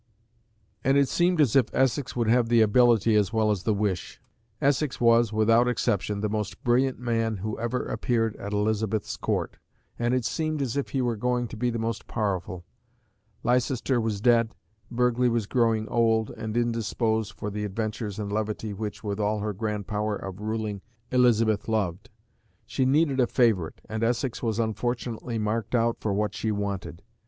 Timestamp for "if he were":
10.75-11.15